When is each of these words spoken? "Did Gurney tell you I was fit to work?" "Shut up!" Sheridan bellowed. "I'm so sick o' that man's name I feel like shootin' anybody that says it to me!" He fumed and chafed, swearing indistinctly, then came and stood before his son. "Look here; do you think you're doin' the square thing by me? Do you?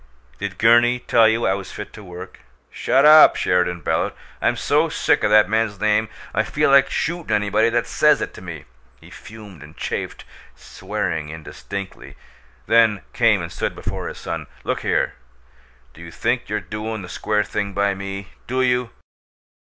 "Did 0.39 0.57
Gurney 0.57 0.97
tell 0.97 1.27
you 1.27 1.45
I 1.45 1.53
was 1.53 1.71
fit 1.71 1.93
to 1.93 2.03
work?" 2.03 2.39
"Shut 2.71 3.05
up!" 3.05 3.35
Sheridan 3.35 3.81
bellowed. 3.81 4.13
"I'm 4.41 4.55
so 4.55 4.89
sick 4.89 5.23
o' 5.23 5.29
that 5.29 5.47
man's 5.47 5.79
name 5.79 6.09
I 6.33 6.41
feel 6.41 6.71
like 6.71 6.89
shootin' 6.89 7.31
anybody 7.31 7.69
that 7.69 7.85
says 7.85 8.19
it 8.19 8.33
to 8.33 8.41
me!" 8.41 8.65
He 8.99 9.11
fumed 9.11 9.61
and 9.61 9.77
chafed, 9.77 10.25
swearing 10.55 11.29
indistinctly, 11.29 12.15
then 12.65 13.03
came 13.13 13.43
and 13.43 13.51
stood 13.51 13.75
before 13.75 14.07
his 14.07 14.17
son. 14.17 14.47
"Look 14.63 14.79
here; 14.81 15.13
do 15.93 16.01
you 16.01 16.09
think 16.09 16.49
you're 16.49 16.59
doin' 16.59 17.03
the 17.03 17.07
square 17.07 17.43
thing 17.43 17.73
by 17.73 17.93
me? 17.93 18.29
Do 18.47 18.63
you? 18.63 18.89